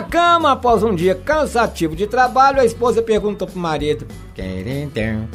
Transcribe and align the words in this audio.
Na 0.00 0.06
cama, 0.06 0.52
após 0.52 0.82
um 0.82 0.94
dia 0.94 1.14
cansativo 1.14 1.94
de 1.94 2.06
trabalho, 2.06 2.58
a 2.58 2.64
esposa 2.64 3.02
perguntou 3.02 3.46
pro 3.46 3.60
marido: 3.60 4.06
Querido, 4.34 5.28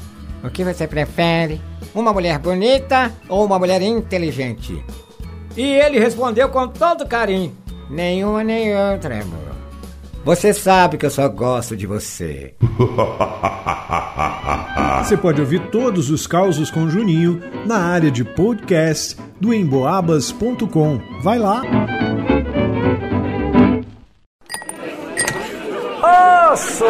o 0.43 0.49
que 0.49 0.63
você 0.63 0.88
prefere? 0.88 1.61
Uma 1.93 2.11
mulher 2.11 2.39
bonita 2.39 3.13
ou 3.29 3.46
uma 3.46 3.59
mulher 3.59 3.79
inteligente? 3.83 4.83
E 5.55 5.61
ele 5.61 6.00
respondeu 6.00 6.50
com 6.50 6.68
todo 6.68 7.05
carinho: 7.05 7.55
Nenhuma 7.91 8.43
nem 8.43 8.75
outra, 8.75 9.21
amor. 9.21 9.54
Você 10.23 10.51
sabe 10.51 10.97
que 10.97 11.05
eu 11.05 11.11
só 11.11 11.29
gosto 11.29 11.77
de 11.77 11.86
você. 11.86 12.55
Você 15.04 15.16
pode 15.16 15.39
ouvir 15.39 15.70
todos 15.70 16.09
os 16.09 16.25
causos 16.25 16.71
com 16.71 16.89
Juninho 16.89 17.39
na 17.68 17.77
área 17.77 18.09
de 18.09 18.23
podcast 18.23 19.16
do 19.39 19.54
emboabas.com. 19.54 21.00
Vai 21.21 21.38
lá! 21.38 21.61
Osso! 26.55 26.86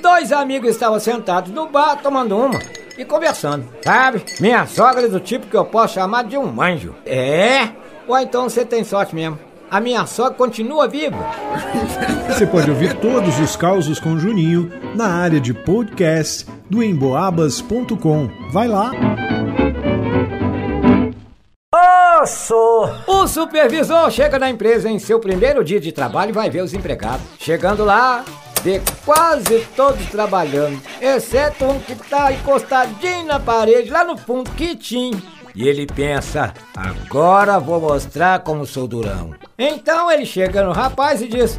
Dois 0.00 0.32
amigos 0.32 0.70
estavam 0.70 0.98
sentados 0.98 1.52
no 1.52 1.68
bar 1.68 1.96
tomando 1.96 2.34
uma 2.34 2.58
e 2.96 3.04
conversando. 3.04 3.68
Sabe? 3.84 4.24
Minha 4.40 4.66
sogra 4.66 5.04
é 5.04 5.08
do 5.08 5.20
tipo 5.20 5.46
que 5.46 5.56
eu 5.56 5.66
posso 5.66 5.94
chamar 5.94 6.24
de 6.24 6.38
um 6.38 6.62
anjo. 6.62 6.94
É? 7.04 7.68
Ou 8.06 8.18
então 8.18 8.48
você 8.48 8.64
tem 8.64 8.82
sorte 8.84 9.14
mesmo. 9.14 9.38
A 9.70 9.80
minha 9.80 10.06
sogra 10.06 10.32
continua 10.32 10.88
viva. 10.88 11.18
Você 12.26 12.46
pode 12.46 12.70
ouvir 12.70 12.94
todos 12.94 13.38
os 13.38 13.54
causos 13.54 14.00
com 14.00 14.18
Juninho 14.18 14.72
na 14.94 15.08
área 15.08 15.38
de 15.38 15.52
podcast 15.52 16.46
do 16.70 16.82
emboabas.com. 16.82 18.30
Vai 18.50 18.66
lá! 18.66 18.92
Osso! 22.22 22.54
O 23.06 23.28
supervisor 23.28 24.10
chega 24.10 24.38
na 24.38 24.50
empresa 24.50 24.88
em 24.88 24.98
seu 24.98 25.20
primeiro 25.20 25.62
dia 25.62 25.78
de 25.78 25.92
trabalho 25.92 26.30
e 26.30 26.32
vai 26.32 26.50
ver 26.50 26.62
os 26.62 26.74
empregados. 26.74 27.24
Chegando 27.38 27.84
lá, 27.84 28.24
vê 28.62 28.80
quase 29.04 29.60
todos 29.76 30.04
trabalhando, 30.06 30.80
exceto 31.00 31.64
um 31.64 31.78
que 31.80 31.94
tá 31.94 32.32
encostadinho 32.32 33.26
na 33.26 33.40
parede, 33.40 33.90
lá 33.90 34.04
no 34.04 34.16
fundo, 34.16 34.50
quietinho. 34.52 35.20
E 35.54 35.66
ele 35.66 35.86
pensa, 35.86 36.54
agora 36.76 37.58
vou 37.58 37.80
mostrar 37.80 38.40
como 38.40 38.66
sou 38.66 38.86
durão. 38.86 39.34
Então 39.58 40.10
ele 40.10 40.24
chega 40.24 40.62
no 40.62 40.72
rapaz 40.72 41.20
e 41.20 41.28
diz, 41.28 41.58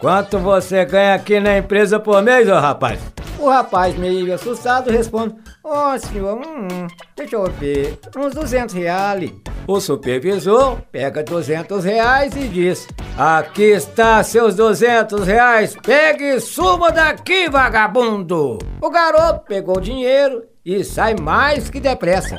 quanto 0.00 0.38
você 0.38 0.84
ganha 0.84 1.14
aqui 1.14 1.40
na 1.40 1.58
empresa 1.58 2.00
por 2.00 2.22
mês, 2.22 2.48
ô 2.48 2.54
rapaz? 2.54 3.00
O 3.38 3.48
rapaz, 3.48 3.94
meio 3.96 4.32
assustado, 4.32 4.90
responde, 4.90 5.34
ó 5.62 5.94
oh, 5.94 5.98
senhor, 5.98 6.38
hum, 6.38 6.86
deixa 7.16 7.36
eu 7.36 7.44
ver, 7.50 7.98
uns 8.16 8.32
200 8.32 8.74
reais. 8.74 9.30
O 9.66 9.80
supervisor 9.80 10.82
pega 10.92 11.22
200 11.22 11.84
reais 11.84 12.36
e 12.36 12.46
diz, 12.48 12.86
aqui 13.16 13.62
está 13.62 14.22
seus 14.22 14.54
200 14.54 15.26
reais, 15.26 15.74
pegue 15.82 16.34
e 16.34 16.40
suma 16.40 16.92
daqui, 16.92 17.48
vagabundo. 17.48 18.58
O 18.82 18.90
garoto 18.90 19.46
pegou 19.48 19.78
o 19.78 19.80
dinheiro 19.80 20.44
e 20.62 20.84
sai 20.84 21.14
mais 21.14 21.70
que 21.70 21.80
depressa. 21.80 22.36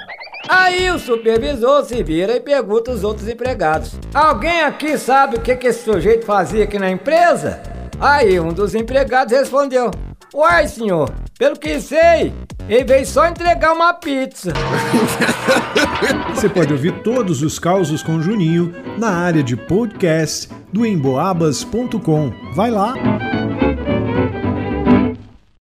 Aí 0.47 0.91
o 0.91 0.99
supervisor 0.99 1.83
se 1.83 2.03
vira 2.03 2.35
e 2.35 2.39
pergunta 2.39 2.91
os 2.91 3.03
outros 3.03 3.27
empregados: 3.27 3.99
Alguém 4.13 4.61
aqui 4.61 4.95
sabe 4.95 5.37
o 5.37 5.41
que, 5.41 5.55
que 5.55 5.67
esse 5.67 5.83
sujeito 5.83 6.27
fazia 6.27 6.65
aqui 6.65 6.77
na 6.77 6.91
empresa? 6.91 7.59
Aí 7.99 8.39
um 8.39 8.53
dos 8.53 8.75
empregados 8.75 9.35
respondeu: 9.35 9.89
Uai, 10.31 10.67
senhor, 10.67 11.11
pelo 11.39 11.57
que 11.57 11.81
sei, 11.81 12.31
ele 12.67 12.83
veio 12.83 13.05
só 13.05 13.27
entregar 13.27 13.73
uma 13.73 13.93
pizza. 13.93 14.53
Você 16.33 16.49
pode 16.49 16.73
ouvir 16.73 17.01
todos 17.03 17.41
os 17.41 17.59
causos 17.59 18.01
com 18.03 18.21
Juninho 18.21 18.73
na 18.97 19.09
área 19.09 19.43
de 19.43 19.55
podcast 19.55 20.49
do 20.71 20.85
emboabas.com. 20.85 22.31
Vai 22.53 22.71
lá! 22.71 23.44